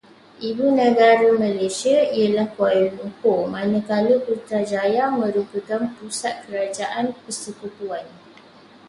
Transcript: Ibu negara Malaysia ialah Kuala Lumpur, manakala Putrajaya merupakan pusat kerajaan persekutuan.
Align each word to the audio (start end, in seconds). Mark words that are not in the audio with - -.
Ibu 0.49 0.65
negara 0.81 1.27
Malaysia 1.43 1.99
ialah 2.19 2.47
Kuala 2.57 2.87
Lumpur, 2.95 3.41
manakala 3.55 4.13
Putrajaya 4.25 5.05
merupakan 5.21 5.81
pusat 5.97 6.33
kerajaan 6.49 7.07
persekutuan. 7.23 8.05